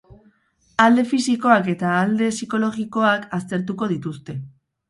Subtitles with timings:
[0.85, 4.41] Alde fisikoak eta alde psikologiak aztertuko dituzte.